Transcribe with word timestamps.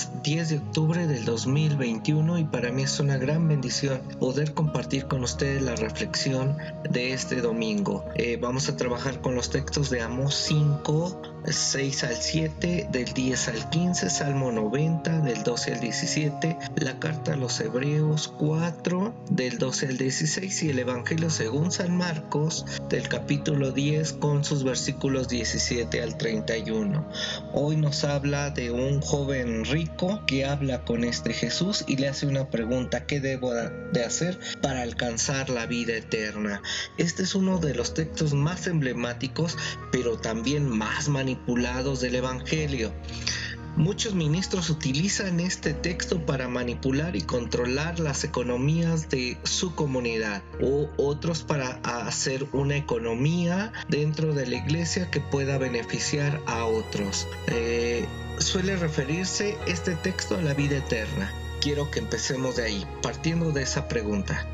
miércoles 0.00 0.22
10 0.22 0.48
de 0.48 0.58
octubre 0.58 1.06
del 1.06 1.24
2021 1.24 2.38
y 2.38 2.44
para 2.44 2.70
mí 2.70 2.82
es 2.82 3.00
una 3.00 3.16
gran 3.16 3.48
bendición 3.48 4.00
poder 4.18 4.54
compartir 4.54 5.06
con 5.06 5.24
ustedes 5.24 5.62
la 5.62 5.74
reflexión 5.76 6.56
de 6.88 7.12
este 7.12 7.40
domingo. 7.40 8.04
Eh, 8.14 8.38
vamos 8.40 8.68
a 8.68 8.76
trabajar 8.76 9.20
con 9.20 9.34
los 9.34 9.50
textos 9.50 9.90
de 9.90 10.02
Amos 10.02 10.34
5, 10.34 11.22
6 11.46 12.04
al 12.04 12.16
7, 12.16 12.88
del 12.92 13.06
10 13.06 13.48
al 13.48 13.70
15, 13.70 14.10
Salmo 14.10 14.52
90, 14.52 15.20
del 15.20 15.42
12 15.42 15.74
al 15.74 15.80
17, 15.80 16.58
la 16.76 16.98
carta 16.98 17.32
a 17.32 17.36
los 17.36 17.58
Hebreos 17.60 18.28
4, 18.38 19.14
del 19.30 19.58
12 19.58 19.86
al 19.86 19.96
16 19.96 20.62
y 20.62 20.70
el 20.70 20.78
Evangelio 20.80 21.30
según 21.30 21.72
San 21.72 21.96
Marcos, 21.96 22.66
del 22.88 23.08
capítulo 23.08 23.72
10 23.72 24.12
con 24.14 24.44
sus 24.44 24.64
versículos 24.64 25.28
17 25.28 26.02
al 26.02 26.18
31. 26.18 27.08
Hoy 27.54 27.76
nos 27.76 28.04
habla 28.04 28.50
de 28.50 28.70
un 28.70 29.00
joven 29.00 29.64
rico 29.64 30.20
que 30.26 30.44
habla 30.44 30.84
con 30.84 31.04
este 31.04 31.32
Jesús 31.32 31.84
y 31.88 31.96
le 31.96 32.08
hace 32.08 32.26
una 32.26 32.50
pregunta, 32.50 33.06
¿qué 33.06 33.18
debo 33.20 33.52
de 33.54 34.04
hacer 34.04 34.38
para 34.60 34.82
alcanzar 34.82 35.48
la 35.48 35.66
vida 35.66 35.94
eterna? 35.94 36.62
Este 36.98 37.22
es 37.22 37.34
uno 37.34 37.58
de 37.58 37.74
los 37.74 37.94
textos 37.94 38.34
más 38.34 38.66
emblemáticos, 38.66 39.56
pero 39.90 40.18
también 40.18 40.68
más 40.68 41.08
manipulados 41.08 41.29
manipulados 41.30 42.00
del 42.00 42.16
Evangelio. 42.16 42.92
Muchos 43.76 44.14
ministros 44.14 44.68
utilizan 44.68 45.38
este 45.38 45.74
texto 45.74 46.26
para 46.26 46.48
manipular 46.48 47.14
y 47.14 47.22
controlar 47.22 48.00
las 48.00 48.24
economías 48.24 49.08
de 49.10 49.38
su 49.44 49.76
comunidad 49.76 50.42
o 50.60 50.90
otros 50.96 51.44
para 51.44 51.78
hacer 51.84 52.48
una 52.52 52.76
economía 52.76 53.72
dentro 53.88 54.34
de 54.34 54.46
la 54.48 54.56
iglesia 54.56 55.08
que 55.08 55.20
pueda 55.20 55.56
beneficiar 55.56 56.40
a 56.46 56.64
otros. 56.64 57.28
Eh, 57.46 58.06
suele 58.38 58.74
referirse 58.74 59.56
este 59.68 59.94
texto 59.94 60.36
a 60.36 60.42
la 60.42 60.54
vida 60.54 60.78
eterna. 60.78 61.32
Quiero 61.60 61.92
que 61.92 62.00
empecemos 62.00 62.56
de 62.56 62.64
ahí, 62.64 62.86
partiendo 63.02 63.52
de 63.52 63.62
esa 63.62 63.86
pregunta 63.86 64.48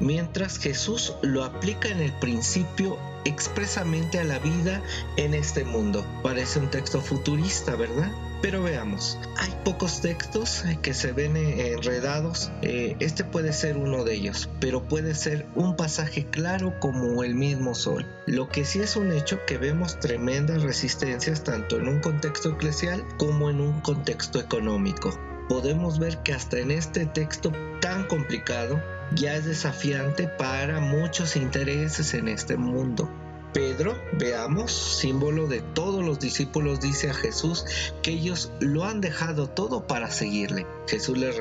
mientras 0.00 0.58
Jesús 0.58 1.14
lo 1.22 1.44
aplica 1.44 1.88
en 1.88 2.00
el 2.00 2.12
principio 2.14 2.98
expresamente 3.24 4.18
a 4.18 4.24
la 4.24 4.38
vida 4.38 4.82
en 5.16 5.34
este 5.34 5.64
mundo. 5.64 6.04
Parece 6.22 6.58
un 6.58 6.70
texto 6.70 7.00
futurista, 7.00 7.76
¿verdad? 7.76 8.10
Pero 8.42 8.62
veamos, 8.62 9.18
hay 9.36 9.54
pocos 9.64 10.00
textos 10.00 10.64
que 10.80 10.94
se 10.94 11.12
ven 11.12 11.36
enredados, 11.36 12.50
eh, 12.62 12.96
este 12.98 13.22
puede 13.22 13.52
ser 13.52 13.76
uno 13.76 14.02
de 14.02 14.14
ellos, 14.14 14.48
pero 14.60 14.82
puede 14.82 15.14
ser 15.14 15.44
un 15.54 15.76
pasaje 15.76 16.24
claro 16.24 16.72
como 16.80 17.22
el 17.22 17.34
mismo 17.34 17.74
sol. 17.74 18.06
Lo 18.26 18.48
que 18.48 18.64
sí 18.64 18.80
es 18.80 18.96
un 18.96 19.12
hecho 19.12 19.44
que 19.46 19.58
vemos 19.58 20.00
tremendas 20.00 20.62
resistencias 20.62 21.44
tanto 21.44 21.76
en 21.76 21.88
un 21.88 22.00
contexto 22.00 22.52
eclesial 22.52 23.04
como 23.18 23.50
en 23.50 23.60
un 23.60 23.82
contexto 23.82 24.40
económico. 24.40 25.18
Podemos 25.50 25.98
ver 25.98 26.16
que 26.22 26.32
hasta 26.32 26.60
en 26.60 26.70
este 26.70 27.04
texto 27.04 27.52
tan 27.82 28.06
complicado 28.06 28.80
ya 29.14 29.36
es 29.36 29.44
desafiante 29.44 30.28
para 30.28 30.80
muchos 30.80 31.36
intereses 31.36 32.14
en 32.14 32.28
este 32.28 32.56
mundo. 32.56 33.08
Pedro, 33.52 33.96
veamos, 34.12 34.70
símbolo 34.70 35.48
de 35.48 35.60
todos 35.60 36.04
los 36.04 36.20
discípulos, 36.20 36.80
dice 36.80 37.10
a 37.10 37.14
Jesús 37.14 37.64
que 38.02 38.12
ellos 38.12 38.52
lo 38.60 38.84
han 38.84 39.00
dejado 39.00 39.48
todo 39.48 39.86
para 39.88 40.10
seguirle. 40.10 40.66
Jesús 40.86 41.18
le, 41.18 41.32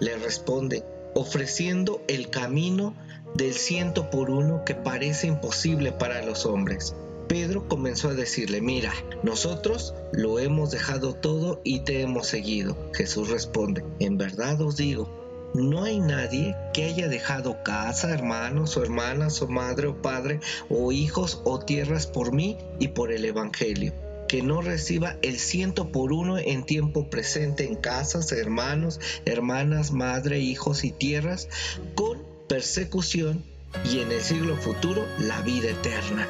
le 0.00 0.16
responde, 0.16 0.84
ofreciendo 1.14 2.00
el 2.08 2.30
camino 2.30 2.94
del 3.34 3.52
ciento 3.52 4.08
por 4.08 4.30
uno 4.30 4.64
que 4.64 4.74
parece 4.74 5.26
imposible 5.26 5.92
para 5.92 6.22
los 6.22 6.46
hombres. 6.46 6.94
Pedro 7.28 7.68
comenzó 7.68 8.08
a 8.08 8.14
decirle, 8.14 8.62
mira, 8.62 8.94
nosotros 9.22 9.94
lo 10.12 10.38
hemos 10.38 10.70
dejado 10.70 11.12
todo 11.14 11.60
y 11.62 11.80
te 11.80 12.00
hemos 12.00 12.26
seguido. 12.26 12.74
Jesús 12.94 13.28
responde, 13.28 13.84
en 13.98 14.16
verdad 14.16 14.58
os 14.62 14.76
digo, 14.76 15.27
no 15.54 15.84
hay 15.84 16.00
nadie 16.00 16.56
que 16.72 16.84
haya 16.84 17.08
dejado 17.08 17.62
casa, 17.62 18.12
hermanos 18.12 18.76
o 18.76 18.82
hermanas 18.82 19.40
o 19.42 19.48
madre 19.48 19.88
o 19.88 20.02
padre 20.02 20.40
o 20.68 20.92
hijos 20.92 21.40
o 21.44 21.58
tierras 21.58 22.06
por 22.06 22.32
mí 22.32 22.58
y 22.78 22.88
por 22.88 23.12
el 23.12 23.24
Evangelio 23.24 23.92
que 24.28 24.42
no 24.42 24.60
reciba 24.60 25.16
el 25.22 25.38
ciento 25.38 25.90
por 25.90 26.12
uno 26.12 26.38
en 26.38 26.64
tiempo 26.64 27.08
presente 27.08 27.64
en 27.64 27.76
casas, 27.76 28.30
hermanos, 28.30 29.00
hermanas, 29.24 29.90
madre, 29.90 30.38
hijos 30.38 30.84
y 30.84 30.92
tierras, 30.92 31.48
con 31.94 32.22
persecución 32.46 33.42
y 33.90 34.00
en 34.00 34.12
el 34.12 34.20
siglo 34.20 34.54
futuro 34.56 35.06
la 35.18 35.40
vida 35.40 35.70
eterna. 35.70 36.28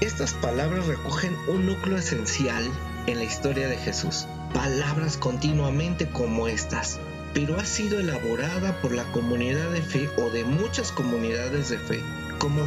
Estas 0.00 0.32
palabras 0.32 0.86
recogen 0.86 1.36
un 1.48 1.66
núcleo 1.66 1.98
esencial 1.98 2.64
en 3.06 3.18
la 3.18 3.24
historia 3.24 3.68
de 3.68 3.76
Jesús. 3.76 4.26
Palabras 4.54 5.16
continuamente 5.16 6.08
como 6.08 6.48
estas 6.48 6.98
pero 7.34 7.58
ha 7.58 7.64
sido 7.64 8.00
elaborada 8.00 8.80
por 8.80 8.92
la 8.92 9.04
comunidad 9.12 9.70
de 9.70 9.82
fe 9.82 10.08
o 10.16 10.30
de 10.30 10.44
muchas 10.44 10.92
comunidades 10.92 11.68
de 11.70 11.78
fe 11.78 12.00
como, 12.38 12.62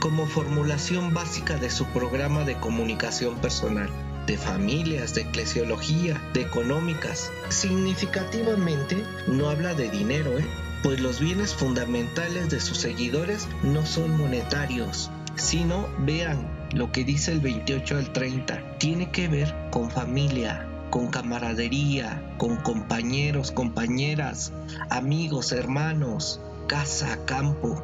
como 0.00 0.26
formulación 0.26 1.12
básica 1.14 1.56
de 1.56 1.70
su 1.70 1.86
programa 1.86 2.44
de 2.44 2.56
comunicación 2.56 3.36
personal 3.36 3.90
de 4.26 4.36
familias, 4.36 5.14
de 5.14 5.22
eclesiología, 5.22 6.20
de 6.34 6.42
económicas. 6.42 7.30
Significativamente 7.48 9.02
no 9.28 9.48
habla 9.48 9.74
de 9.74 9.88
dinero, 9.88 10.36
¿eh? 10.38 10.44
pues 10.82 11.00
los 11.00 11.20
bienes 11.20 11.54
fundamentales 11.54 12.50
de 12.50 12.60
sus 12.60 12.78
seguidores 12.78 13.48
no 13.62 13.86
son 13.86 14.16
monetarios, 14.16 15.10
sino, 15.36 15.88
vean 15.98 16.48
lo 16.72 16.92
que 16.92 17.04
dice 17.04 17.32
el 17.32 17.40
28 17.40 17.96
al 17.96 18.12
30, 18.12 18.78
tiene 18.78 19.10
que 19.10 19.28
ver 19.28 19.54
con 19.70 19.90
familia, 19.90 20.68
con 20.90 21.08
camaradería, 21.08 22.22
con 22.38 22.56
compañeros, 22.56 23.52
compañeras, 23.52 24.52
amigos, 24.90 25.52
hermanos, 25.52 26.40
casa, 26.66 27.18
campo, 27.24 27.82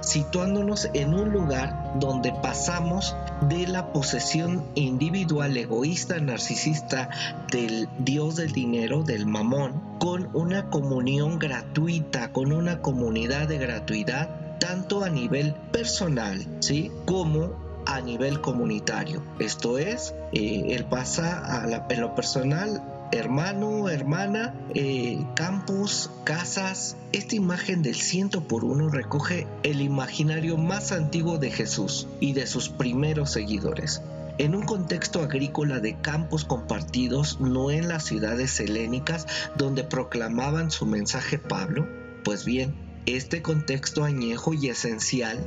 situándonos 0.00 0.88
en 0.94 1.14
un 1.14 1.30
lugar 1.32 1.94
donde 2.00 2.32
pasamos 2.42 3.14
de 3.48 3.66
la 3.66 3.92
posesión 3.92 4.64
individual, 4.74 5.56
egoísta, 5.56 6.18
narcisista 6.20 7.10
del 7.50 7.88
Dios 7.98 8.36
del 8.36 8.52
dinero, 8.52 9.02
del 9.02 9.26
mamón, 9.26 9.98
con 9.98 10.30
una 10.34 10.70
comunión 10.70 11.38
gratuita, 11.38 12.32
con 12.32 12.52
una 12.52 12.80
comunidad 12.80 13.48
de 13.48 13.58
gratuidad, 13.58 14.58
tanto 14.58 15.04
a 15.04 15.10
nivel 15.10 15.54
personal, 15.72 16.46
¿sí? 16.60 16.90
Como 17.04 17.63
a 17.86 18.00
nivel 18.00 18.40
comunitario. 18.40 19.22
Esto 19.38 19.78
es, 19.78 20.14
eh, 20.32 20.66
él 20.70 20.84
pasa 20.84 21.62
a 21.62 21.66
la, 21.66 21.86
en 21.88 22.00
lo 22.00 22.14
personal 22.14 22.82
hermano, 23.12 23.88
hermana, 23.88 24.54
eh, 24.74 25.24
campus, 25.34 26.10
casas. 26.24 26.96
Esta 27.12 27.36
imagen 27.36 27.82
del 27.82 27.94
ciento 27.94 28.42
por 28.48 28.64
uno 28.64 28.88
recoge 28.88 29.46
el 29.62 29.80
imaginario 29.80 30.56
más 30.56 30.92
antiguo 30.92 31.38
de 31.38 31.50
Jesús 31.50 32.08
y 32.20 32.32
de 32.32 32.46
sus 32.46 32.68
primeros 32.68 33.30
seguidores. 33.30 34.02
En 34.38 34.56
un 34.56 34.62
contexto 34.62 35.20
agrícola 35.20 35.78
de 35.78 35.96
campos 36.00 36.44
compartidos, 36.44 37.40
no 37.40 37.70
en 37.70 37.88
las 37.88 38.04
ciudades 38.04 38.58
helénicas 38.58 39.26
donde 39.56 39.84
proclamaban 39.84 40.72
su 40.72 40.86
mensaje 40.86 41.38
Pablo, 41.38 41.86
pues 42.24 42.44
bien, 42.44 42.74
este 43.06 43.42
contexto 43.42 44.02
añejo 44.02 44.52
y 44.54 44.68
esencial 44.68 45.38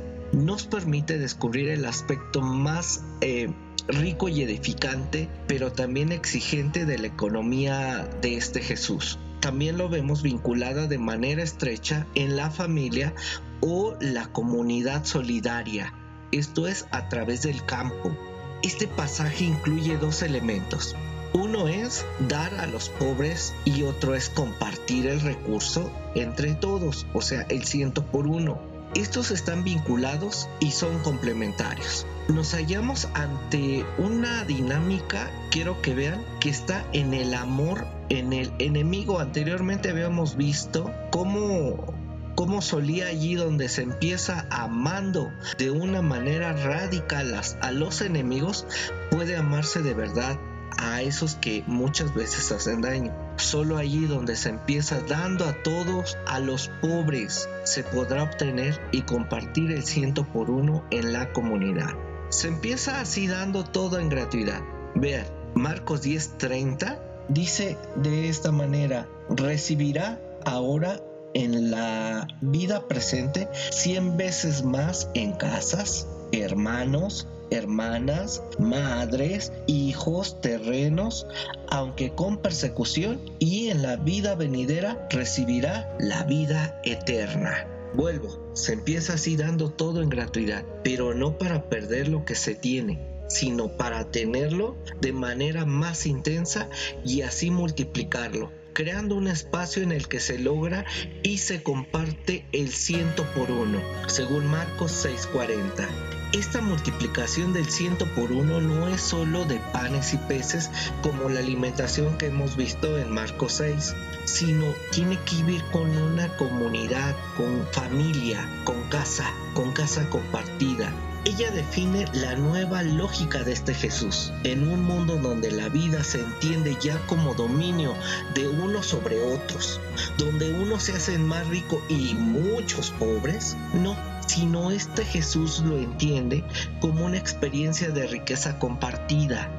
nos 0.48 0.66
permite 0.66 1.18
descubrir 1.18 1.68
el 1.68 1.84
aspecto 1.84 2.40
más 2.40 3.04
eh, 3.20 3.50
rico 3.86 4.30
y 4.30 4.40
edificante, 4.40 5.28
pero 5.46 5.72
también 5.72 6.10
exigente 6.10 6.86
de 6.86 6.96
la 6.96 7.08
economía 7.08 8.08
de 8.22 8.38
este 8.38 8.62
Jesús. 8.62 9.18
También 9.40 9.76
lo 9.76 9.90
vemos 9.90 10.22
vinculada 10.22 10.86
de 10.86 10.96
manera 10.96 11.42
estrecha 11.42 12.06
en 12.14 12.34
la 12.34 12.50
familia 12.50 13.12
o 13.60 13.94
la 14.00 14.32
comunidad 14.32 15.04
solidaria, 15.04 15.92
esto 16.32 16.66
es 16.66 16.86
a 16.92 17.10
través 17.10 17.42
del 17.42 17.62
campo. 17.66 18.16
Este 18.62 18.86
pasaje 18.86 19.44
incluye 19.44 19.98
dos 19.98 20.22
elementos. 20.22 20.96
Uno 21.34 21.68
es 21.68 22.06
dar 22.26 22.54
a 22.54 22.66
los 22.66 22.88
pobres 22.88 23.52
y 23.66 23.82
otro 23.82 24.14
es 24.14 24.30
compartir 24.30 25.08
el 25.08 25.20
recurso 25.20 25.92
entre 26.14 26.54
todos, 26.54 27.06
o 27.12 27.20
sea, 27.20 27.42
el 27.50 27.64
ciento 27.64 28.06
por 28.06 28.26
uno. 28.26 28.77
Estos 28.94 29.30
están 29.30 29.64
vinculados 29.64 30.48
y 30.60 30.70
son 30.70 30.98
complementarios. 31.00 32.06
Nos 32.28 32.52
hallamos 32.54 33.08
ante 33.14 33.84
una 33.98 34.44
dinámica, 34.44 35.30
quiero 35.50 35.80
que 35.82 35.94
vean, 35.94 36.24
que 36.40 36.50
está 36.50 36.84
en 36.92 37.14
el 37.14 37.34
amor, 37.34 37.86
en 38.08 38.32
el 38.32 38.52
enemigo. 38.58 39.20
Anteriormente 39.20 39.90
habíamos 39.90 40.36
visto 40.36 40.90
cómo 41.10 41.94
cómo 42.38 42.62
solía 42.62 43.08
allí 43.08 43.34
donde 43.34 43.68
se 43.68 43.82
empieza 43.82 44.46
amando 44.50 45.32
de 45.58 45.72
una 45.72 46.02
manera 46.02 46.52
radical 46.52 47.34
a 47.60 47.72
los 47.72 48.00
enemigos, 48.00 48.64
puede 49.10 49.36
amarse 49.36 49.82
de 49.82 49.92
verdad 49.92 50.38
a 50.76 51.02
esos 51.02 51.36
que 51.36 51.64
muchas 51.66 52.14
veces 52.14 52.52
hacen 52.52 52.80
daño. 52.82 53.14
Solo 53.36 53.76
allí 53.76 54.06
donde 54.06 54.36
se 54.36 54.50
empieza 54.50 55.00
dando 55.08 55.44
a 55.44 55.54
todos, 55.62 56.16
a 56.26 56.40
los 56.40 56.70
pobres, 56.80 57.48
se 57.64 57.84
podrá 57.84 58.24
obtener 58.24 58.80
y 58.92 59.02
compartir 59.02 59.70
el 59.70 59.84
ciento 59.84 60.24
por 60.24 60.50
uno 60.50 60.84
en 60.90 61.12
la 61.12 61.32
comunidad. 61.32 61.94
Se 62.30 62.48
empieza 62.48 63.00
así 63.00 63.26
dando 63.26 63.64
todo 63.64 63.98
en 63.98 64.08
gratuidad. 64.08 64.60
Vean, 64.94 65.26
Marcos 65.54 66.02
10:30 66.02 66.98
dice 67.28 67.78
de 67.96 68.28
esta 68.28 68.52
manera, 68.52 69.08
recibirá 69.30 70.20
ahora 70.44 71.00
en 71.34 71.70
la 71.70 72.26
vida 72.40 72.88
presente 72.88 73.48
100 73.70 74.16
veces 74.16 74.64
más 74.64 75.08
en 75.14 75.32
casas, 75.32 76.06
hermanos, 76.32 77.28
hermanas, 77.50 78.42
madres, 78.58 79.52
hijos, 79.66 80.40
terrenos, 80.40 81.26
aunque 81.68 82.10
con 82.10 82.38
persecución, 82.38 83.20
y 83.38 83.68
en 83.68 83.82
la 83.82 83.96
vida 83.96 84.34
venidera 84.34 85.08
recibirá 85.10 85.96
la 85.98 86.24
vida 86.24 86.80
eterna. 86.84 87.66
Vuelvo, 87.94 88.50
se 88.54 88.74
empieza 88.74 89.14
así 89.14 89.36
dando 89.36 89.70
todo 89.70 90.02
en 90.02 90.10
gratuidad, 90.10 90.64
pero 90.84 91.14
no 91.14 91.38
para 91.38 91.68
perder 91.68 92.08
lo 92.08 92.24
que 92.24 92.34
se 92.34 92.54
tiene, 92.54 93.00
sino 93.28 93.76
para 93.76 94.10
tenerlo 94.10 94.76
de 95.00 95.12
manera 95.12 95.64
más 95.64 96.06
intensa 96.06 96.68
y 97.04 97.22
así 97.22 97.50
multiplicarlo 97.50 98.50
creando 98.78 99.16
un 99.16 99.26
espacio 99.26 99.82
en 99.82 99.90
el 99.90 100.06
que 100.06 100.20
se 100.20 100.38
logra 100.38 100.84
y 101.24 101.38
se 101.38 101.64
comparte 101.64 102.46
el 102.52 102.68
ciento 102.68 103.24
por 103.34 103.50
uno, 103.50 103.80
según 104.06 104.46
Marcos 104.46 105.04
6:40. 105.04 106.17
Esta 106.32 106.60
multiplicación 106.60 107.54
del 107.54 107.70
ciento 107.70 108.06
por 108.06 108.32
uno 108.32 108.60
no 108.60 108.86
es 108.88 109.00
solo 109.00 109.46
de 109.46 109.58
panes 109.72 110.12
y 110.12 110.18
peces 110.18 110.70
como 111.02 111.30
la 111.30 111.40
alimentación 111.40 112.18
que 112.18 112.26
hemos 112.26 112.54
visto 112.54 112.98
en 112.98 113.10
Marcos 113.10 113.54
6, 113.54 113.94
sino 114.24 114.74
tiene 114.92 115.18
que 115.20 115.36
vivir 115.36 115.64
con 115.72 115.88
una 115.96 116.28
comunidad, 116.36 117.16
con 117.36 117.66
familia, 117.72 118.46
con 118.64 118.82
casa, 118.90 119.32
con 119.54 119.72
casa 119.72 120.10
compartida, 120.10 120.92
ella 121.24 121.50
define 121.50 122.06
la 122.14 122.36
nueva 122.36 122.82
lógica 122.82 123.42
de 123.42 123.52
este 123.52 123.74
Jesús. 123.74 124.32
En 124.44 124.66
un 124.66 124.82
mundo 124.82 125.16
donde 125.16 125.50
la 125.50 125.68
vida 125.68 126.02
se 126.02 126.20
entiende 126.20 126.76
ya 126.80 126.98
como 127.06 127.34
dominio 127.34 127.94
de 128.34 128.48
unos 128.48 128.86
sobre 128.86 129.20
otros, 129.20 129.80
donde 130.16 130.52
unos 130.54 130.84
se 130.84 130.94
hacen 130.94 131.26
más 131.26 131.46
ricos 131.48 131.82
y 131.88 132.14
muchos 132.14 132.92
pobres, 132.92 133.56
no, 133.74 133.94
sino 134.38 134.70
este 134.70 135.04
Jesús 135.04 135.58
lo 135.66 135.76
entiende 135.76 136.44
como 136.80 137.06
una 137.06 137.18
experiencia 137.18 137.88
de 137.88 138.06
riqueza 138.06 138.60
compartida, 138.60 139.50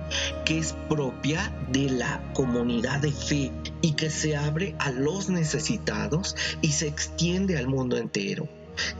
que 0.45 0.57
es 0.57 0.73
propia 0.87 1.53
de 1.69 1.89
la 1.89 2.21
comunidad 2.33 3.01
de 3.01 3.11
fe 3.11 3.51
y 3.81 3.91
que 3.91 4.09
se 4.09 4.37
abre 4.37 4.75
a 4.79 4.91
los 4.91 5.27
necesitados 5.29 6.37
y 6.61 6.71
se 6.71 6.87
extiende 6.87 7.57
al 7.57 7.67
mundo 7.67 7.97
entero. 7.97 8.47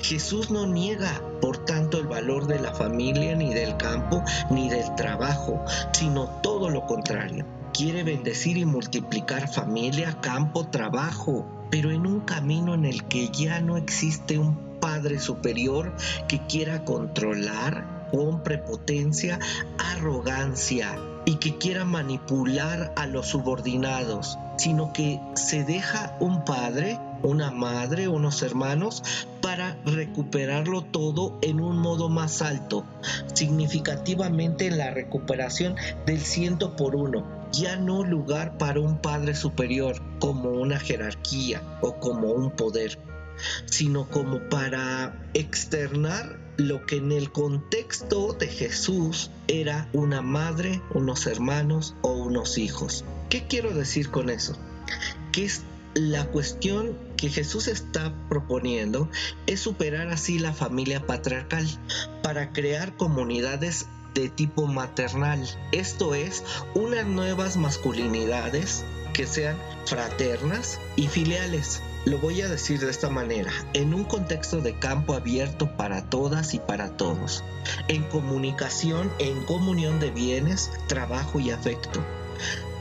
Jesús 0.01 0.51
no 0.51 0.67
niega, 0.67 1.21
por 1.39 1.63
tanto, 1.63 1.97
el 1.97 2.07
valor 2.07 2.47
de 2.47 2.59
la 2.59 2.73
familia, 2.73 3.33
ni 3.37 3.53
del 3.53 3.77
campo, 3.77 4.21
ni 4.51 4.69
del 4.69 4.93
trabajo, 4.95 5.63
sino 5.93 6.25
todo 6.43 6.69
lo 6.69 6.85
contrario. 6.87 7.45
Quiere 7.73 8.03
bendecir 8.03 8.57
y 8.57 8.65
multiplicar 8.65 9.47
familia, 9.47 10.19
campo, 10.19 10.67
trabajo, 10.67 11.47
pero 11.71 11.89
en 11.89 12.05
un 12.05 12.19
camino 12.19 12.73
en 12.73 12.83
el 12.83 13.05
que 13.05 13.29
ya 13.29 13.61
no 13.61 13.77
existe 13.77 14.37
un 14.37 14.68
Padre 14.79 15.19
superior 15.19 15.93
que 16.27 16.39
quiera 16.47 16.83
controlar 16.85 18.07
con 18.11 18.43
prepotencia, 18.43 19.39
arrogancia 19.77 20.97
y 21.25 21.35
que 21.35 21.57
quiera 21.57 21.85
manipular 21.85 22.93
a 22.95 23.05
los 23.05 23.27
subordinados, 23.27 24.37
sino 24.57 24.93
que 24.93 25.19
se 25.35 25.63
deja 25.63 26.17
un 26.19 26.43
Padre 26.43 26.99
una 27.23 27.51
madre, 27.51 28.07
unos 28.07 28.41
hermanos, 28.41 29.03
para 29.41 29.77
recuperarlo 29.85 30.83
todo 30.83 31.37
en 31.41 31.59
un 31.59 31.77
modo 31.77 32.09
más 32.09 32.41
alto, 32.41 32.85
significativamente 33.33 34.67
en 34.67 34.77
la 34.77 34.91
recuperación 34.91 35.75
del 36.05 36.21
ciento 36.21 36.75
por 36.75 36.95
uno, 36.95 37.25
ya 37.51 37.75
no 37.75 38.03
lugar 38.03 38.57
para 38.57 38.79
un 38.79 38.97
Padre 38.97 39.35
superior 39.35 40.01
como 40.19 40.49
una 40.51 40.79
jerarquía 40.79 41.61
o 41.81 41.95
como 41.95 42.31
un 42.31 42.51
poder, 42.51 42.99
sino 43.65 44.07
como 44.09 44.49
para 44.49 45.29
externar 45.33 46.39
lo 46.57 46.85
que 46.85 46.97
en 46.97 47.11
el 47.11 47.31
contexto 47.31 48.33
de 48.33 48.47
Jesús 48.47 49.31
era 49.47 49.87
una 49.93 50.21
madre, 50.21 50.81
unos 50.93 51.25
hermanos 51.25 51.95
o 52.01 52.13
unos 52.13 52.57
hijos. 52.57 53.05
¿Qué 53.29 53.47
quiero 53.47 53.73
decir 53.73 54.09
con 54.09 54.29
eso? 54.29 54.57
Que 55.31 55.45
es 55.45 55.63
la 55.93 56.25
cuestión 56.25 56.97
que 57.17 57.29
Jesús 57.29 57.67
está 57.67 58.13
proponiendo 58.29 59.09
es 59.47 59.59
superar 59.59 60.09
así 60.09 60.39
la 60.39 60.53
familia 60.53 61.05
patriarcal 61.05 61.67
para 62.23 62.51
crear 62.51 62.95
comunidades 62.95 63.87
de 64.13 64.29
tipo 64.29 64.67
maternal, 64.67 65.47
esto 65.71 66.15
es, 66.15 66.43
unas 66.73 67.05
nuevas 67.05 67.57
masculinidades 67.57 68.83
que 69.13 69.27
sean 69.27 69.57
fraternas 69.85 70.79
y 70.95 71.07
filiales. 71.07 71.81
Lo 72.05 72.17
voy 72.17 72.41
a 72.41 72.47
decir 72.47 72.79
de 72.79 72.89
esta 72.89 73.09
manera, 73.09 73.51
en 73.73 73.93
un 73.93 74.03
contexto 74.03 74.61
de 74.61 74.79
campo 74.79 75.13
abierto 75.13 75.75
para 75.75 76.09
todas 76.09 76.53
y 76.53 76.59
para 76.59 76.95
todos, 76.97 77.43
en 77.87 78.03
comunicación, 78.03 79.11
en 79.19 79.43
comunión 79.45 79.99
de 79.99 80.11
bienes, 80.11 80.71
trabajo 80.87 81.39
y 81.39 81.51
afecto 81.51 82.03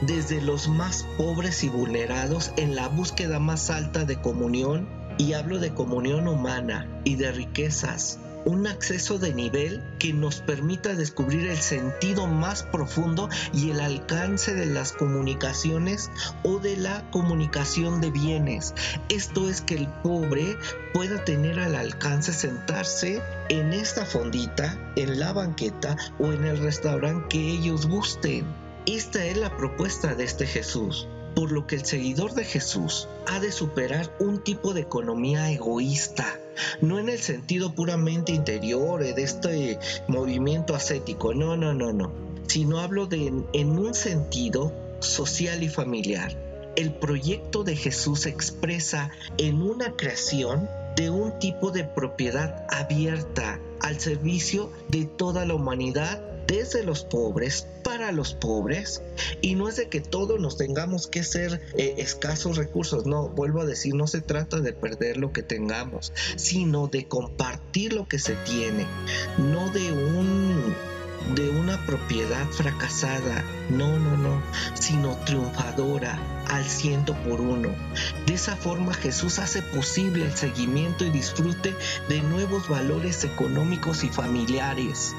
desde 0.01 0.41
los 0.41 0.69
más 0.69 1.05
pobres 1.17 1.63
y 1.63 1.69
vulnerados 1.69 2.51
en 2.55 2.75
la 2.75 2.87
búsqueda 2.87 3.39
más 3.39 3.69
alta 3.69 4.05
de 4.05 4.15
comunión, 4.19 4.87
y 5.17 5.33
hablo 5.33 5.59
de 5.59 5.73
comunión 5.73 6.29
humana 6.29 6.87
y 7.03 7.15
de 7.15 7.33
riquezas, 7.33 8.19
un 8.45 8.67
acceso 8.67 9.19
de 9.19 9.33
nivel 9.33 9.81
que 9.99 10.13
nos 10.13 10.41
permita 10.41 10.95
descubrir 10.95 11.47
el 11.47 11.57
sentido 11.57 12.27
más 12.27 12.63
profundo 12.63 13.29
y 13.53 13.71
el 13.71 13.79
alcance 13.79 14.53
de 14.53 14.65
las 14.65 14.91
comunicaciones 14.91 16.09
o 16.43 16.59
de 16.59 16.77
la 16.77 17.09
comunicación 17.11 18.01
de 18.01 18.11
bienes. 18.11 18.73
Esto 19.09 19.49
es 19.49 19.61
que 19.61 19.75
el 19.75 19.87
pobre 19.87 20.57
pueda 20.93 21.23
tener 21.23 21.59
al 21.59 21.75
alcance 21.75 22.33
sentarse 22.33 23.21
en 23.49 23.73
esta 23.73 24.05
fondita, 24.05 24.77
en 24.95 25.19
la 25.19 25.33
banqueta 25.33 25.95
o 26.19 26.31
en 26.31 26.45
el 26.45 26.59
restaurante 26.59 27.27
que 27.29 27.49
ellos 27.51 27.87
gusten. 27.87 28.45
Esta 28.85 29.25
es 29.25 29.37
la 29.37 29.55
propuesta 29.55 30.15
de 30.15 30.23
este 30.23 30.47
Jesús, 30.47 31.07
por 31.35 31.51
lo 31.51 31.67
que 31.67 31.75
el 31.75 31.85
seguidor 31.85 32.33
de 32.33 32.43
Jesús 32.43 33.07
ha 33.27 33.39
de 33.39 33.51
superar 33.51 34.11
un 34.19 34.39
tipo 34.39 34.73
de 34.73 34.81
economía 34.81 35.51
egoísta, 35.51 36.39
no 36.81 36.99
en 36.99 37.09
el 37.09 37.19
sentido 37.19 37.73
puramente 37.73 38.31
interior 38.31 39.03
de 39.03 39.21
este 39.21 39.79
movimiento 40.07 40.75
ascético, 40.75 41.33
no, 41.33 41.57
no, 41.57 41.73
no, 41.73 41.93
no, 41.93 42.11
sino 42.47 42.79
hablo 42.79 43.05
de 43.05 43.31
en 43.53 43.69
un 43.79 43.93
sentido 43.93 44.73
social 44.99 45.63
y 45.63 45.69
familiar. 45.69 46.37
El 46.75 46.93
proyecto 46.93 47.63
de 47.63 47.75
Jesús 47.75 48.25
expresa 48.25 49.11
en 49.37 49.61
una 49.61 49.95
creación 49.95 50.69
de 50.95 51.09
un 51.09 51.37
tipo 51.39 51.71
de 51.71 51.83
propiedad 51.83 52.65
abierta 52.69 53.59
al 53.81 53.99
servicio 53.99 54.71
de 54.89 55.05
toda 55.05 55.45
la 55.45 55.55
humanidad 55.55 56.28
desde 56.49 56.83
los 56.83 57.05
pobres 57.05 57.67
para 57.83 58.11
los 58.11 58.33
pobres 58.33 59.03
y 59.39 59.53
no 59.53 59.69
es 59.69 59.75
de 59.75 59.87
que 59.87 60.01
todos 60.01 60.39
nos 60.39 60.57
tengamos 60.57 61.05
que 61.05 61.23
ser 61.23 61.61
eh, 61.77 61.93
escasos 61.97 62.57
recursos, 62.57 63.05
no, 63.05 63.29
vuelvo 63.29 63.61
a 63.61 63.65
decir, 63.65 63.93
no 63.93 64.07
se 64.07 64.21
trata 64.21 64.59
de 64.59 64.73
perder 64.73 65.17
lo 65.17 65.31
que 65.31 65.43
tengamos, 65.43 66.11
sino 66.37 66.87
de 66.87 67.07
compartir 67.07 67.93
lo 67.93 68.07
que 68.07 68.17
se 68.17 68.33
tiene, 68.35 68.87
no 69.37 69.69
de 69.69 69.91
un 69.91 70.75
de 71.35 71.49
una 71.49 71.77
propiedad 71.85 72.47
fracasada, 72.49 73.43
no, 73.69 73.99
no, 73.99 74.17
no, 74.17 74.41
sino 74.73 75.15
triunfadora 75.25 76.19
al 76.47 76.65
ciento 76.65 77.13
por 77.23 77.41
uno. 77.41 77.69
De 78.25 78.33
esa 78.33 78.55
forma 78.55 78.93
Jesús 78.93 79.39
hace 79.39 79.61
posible 79.61 80.25
el 80.25 80.35
seguimiento 80.35 81.05
y 81.05 81.09
disfrute 81.09 81.75
de 82.07 82.21
nuevos 82.21 82.67
valores 82.67 83.23
económicos 83.23 84.03
y 84.03 84.09
familiares, 84.09 85.15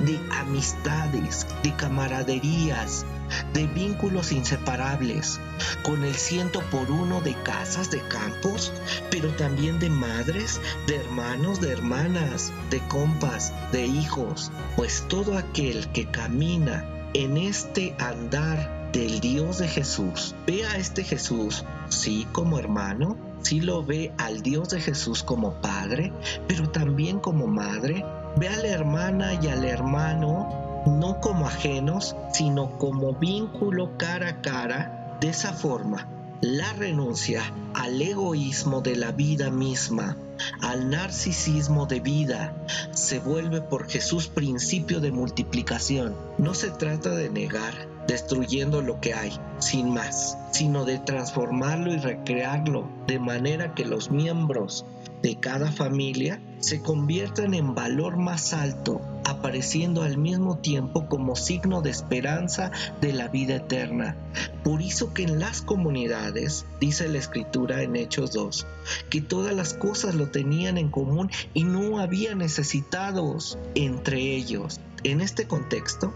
de 0.00 0.18
amistades, 0.38 1.46
de 1.62 1.74
camaraderías, 1.76 3.06
de 3.52 3.66
vínculos 3.66 4.32
inseparables, 4.32 5.40
con 5.82 6.04
el 6.04 6.14
ciento 6.14 6.60
por 6.70 6.90
uno 6.90 7.20
de 7.20 7.34
casas, 7.42 7.90
de 7.90 8.00
campos, 8.08 8.72
pero 9.10 9.30
también 9.30 9.78
de 9.78 9.90
madres, 9.90 10.60
de 10.86 10.96
hermanos, 10.96 11.60
de 11.60 11.72
hermanas, 11.72 12.52
de 12.70 12.80
compas, 12.88 13.52
de 13.72 13.86
hijos, 13.86 14.50
pues 14.76 15.04
todo 15.08 15.36
aquel 15.36 15.88
que 15.88 16.06
camina 16.06 16.84
en 17.14 17.36
este 17.36 17.94
andar 17.98 18.90
del 18.92 19.20
Dios 19.20 19.58
de 19.58 19.68
Jesús, 19.68 20.34
ve 20.46 20.66
a 20.66 20.76
este 20.76 21.02
Jesús, 21.02 21.64
sí 21.88 22.26
como 22.32 22.58
hermano, 22.58 23.16
sí 23.42 23.60
lo 23.60 23.84
ve 23.84 24.12
al 24.18 24.42
Dios 24.42 24.70
de 24.70 24.80
Jesús 24.80 25.22
como 25.22 25.54
padre, 25.54 26.12
pero 26.46 26.68
también 26.70 27.18
como 27.18 27.46
madre, 27.46 28.04
ve 28.36 28.48
a 28.48 28.56
la 28.56 28.68
hermana 28.68 29.34
y 29.34 29.48
al 29.48 29.64
hermano 29.64 30.61
no 30.86 31.20
como 31.20 31.46
ajenos, 31.46 32.16
sino 32.32 32.78
como 32.78 33.14
vínculo 33.14 33.96
cara 33.96 34.28
a 34.28 34.40
cara. 34.40 35.18
De 35.20 35.28
esa 35.28 35.52
forma, 35.52 36.08
la 36.40 36.72
renuncia 36.72 37.42
al 37.74 38.02
egoísmo 38.02 38.80
de 38.80 38.96
la 38.96 39.12
vida 39.12 39.50
misma, 39.50 40.16
al 40.60 40.90
narcisismo 40.90 41.86
de 41.86 42.00
vida, 42.00 42.54
se 42.90 43.20
vuelve 43.20 43.60
por 43.60 43.88
Jesús 43.88 44.26
principio 44.28 45.00
de 45.00 45.12
multiplicación. 45.12 46.16
No 46.38 46.54
se 46.54 46.70
trata 46.70 47.10
de 47.10 47.30
negar 47.30 47.72
destruyendo 48.06 48.82
lo 48.82 49.00
que 49.00 49.14
hay, 49.14 49.32
sin 49.58 49.92
más, 49.94 50.36
sino 50.50 50.84
de 50.84 50.98
transformarlo 50.98 51.92
y 51.92 51.98
recrearlo 51.98 52.88
de 53.06 53.18
manera 53.18 53.74
que 53.74 53.84
los 53.84 54.10
miembros 54.10 54.84
de 55.22 55.38
cada 55.38 55.70
familia 55.70 56.42
se 56.58 56.82
conviertan 56.82 57.54
en 57.54 57.74
valor 57.74 58.16
más 58.16 58.52
alto, 58.52 59.00
apareciendo 59.24 60.02
al 60.02 60.18
mismo 60.18 60.58
tiempo 60.58 61.06
como 61.08 61.36
signo 61.36 61.82
de 61.82 61.90
esperanza 61.90 62.70
de 63.00 63.12
la 63.12 63.28
vida 63.28 63.56
eterna. 63.56 64.16
Por 64.64 64.82
eso 64.82 65.12
que 65.12 65.24
en 65.24 65.38
las 65.38 65.62
comunidades, 65.62 66.66
dice 66.80 67.08
la 67.08 67.18
escritura 67.18 67.82
en 67.82 67.96
Hechos 67.96 68.32
2, 68.32 68.66
que 69.10 69.20
todas 69.20 69.54
las 69.54 69.74
cosas 69.74 70.14
lo 70.14 70.28
tenían 70.28 70.78
en 70.78 70.88
común 70.88 71.30
y 71.54 71.64
no 71.64 71.98
había 71.98 72.34
necesitados 72.34 73.58
entre 73.74 74.20
ellos. 74.20 74.80
En 75.04 75.20
este 75.20 75.46
contexto, 75.46 76.12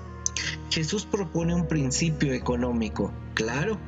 Jesús 0.70 1.06
propone 1.06 1.54
un 1.54 1.66
principio 1.66 2.32
económico, 2.32 3.12
claro, 3.34 3.78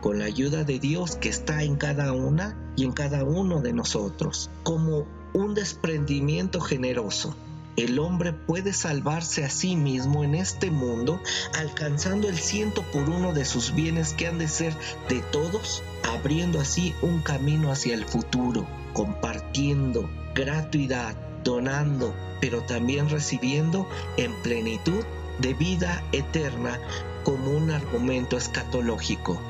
con 0.00 0.18
la 0.18 0.26
ayuda 0.26 0.64
de 0.64 0.78
Dios 0.78 1.16
que 1.16 1.28
está 1.28 1.62
en 1.62 1.76
cada 1.76 2.12
una 2.12 2.56
y 2.76 2.84
en 2.84 2.92
cada 2.92 3.24
uno 3.24 3.60
de 3.60 3.72
nosotros, 3.72 4.50
como 4.62 5.06
un 5.34 5.54
desprendimiento 5.54 6.60
generoso. 6.60 7.36
El 7.78 8.00
hombre 8.00 8.32
puede 8.32 8.72
salvarse 8.72 9.44
a 9.44 9.50
sí 9.50 9.76
mismo 9.76 10.24
en 10.24 10.34
este 10.34 10.68
mundo 10.68 11.22
alcanzando 11.56 12.28
el 12.28 12.36
ciento 12.36 12.82
por 12.90 13.08
uno 13.08 13.32
de 13.32 13.44
sus 13.44 13.72
bienes 13.72 14.14
que 14.14 14.26
han 14.26 14.38
de 14.38 14.48
ser 14.48 14.74
de 15.08 15.20
todos, 15.30 15.84
abriendo 16.02 16.58
así 16.58 16.92
un 17.02 17.20
camino 17.20 17.70
hacia 17.70 17.94
el 17.94 18.04
futuro, 18.04 18.66
compartiendo 18.94 20.10
gratuidad, 20.34 21.14
donando, 21.44 22.12
pero 22.40 22.62
también 22.62 23.08
recibiendo 23.10 23.88
en 24.16 24.34
plenitud 24.42 25.04
de 25.38 25.54
vida 25.54 26.02
eterna 26.10 26.80
como 27.22 27.52
un 27.52 27.70
argumento 27.70 28.36
escatológico. 28.36 29.40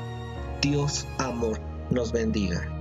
Dios 0.61 1.07
amor 1.17 1.59
nos 1.89 2.11
bendiga. 2.11 2.78